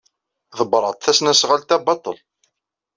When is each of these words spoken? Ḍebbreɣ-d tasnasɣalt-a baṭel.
Ḍebbreɣ-d 0.57 0.99
tasnasɣalt-a 1.01 1.77
baṭel. 1.85 2.17